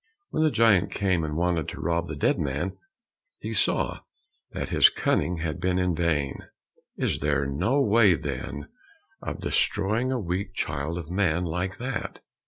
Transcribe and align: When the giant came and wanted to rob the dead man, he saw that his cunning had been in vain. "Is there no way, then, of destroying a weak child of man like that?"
When 0.31 0.41
the 0.41 0.49
giant 0.49 0.89
came 0.89 1.23
and 1.23 1.37
wanted 1.37 1.69
to 1.69 1.79
rob 1.79 2.07
the 2.07 2.15
dead 2.15 2.39
man, 2.39 2.75
he 3.39 3.53
saw 3.53 3.99
that 4.51 4.69
his 4.69 4.89
cunning 4.89 5.37
had 5.37 5.59
been 5.61 5.77
in 5.77 5.93
vain. 5.93 6.45
"Is 6.97 7.19
there 7.19 7.45
no 7.45 7.79
way, 7.81 8.15
then, 8.15 8.67
of 9.21 9.41
destroying 9.41 10.11
a 10.11 10.19
weak 10.19 10.55
child 10.55 10.97
of 10.97 11.11
man 11.11 11.45
like 11.45 11.77
that?" 11.77 12.21